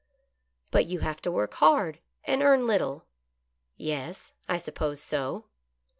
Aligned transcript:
"But 0.71 0.87
you 0.87 1.01
have 1.01 1.21
to 1.21 1.31
work 1.31 1.53
hard, 1.53 1.99
and 2.23 2.41
earn 2.41 2.65
little." 2.65 3.05
"Yes— 3.77 4.33
I 4.49 4.57
suppose 4.57 4.99
so." 4.99 5.45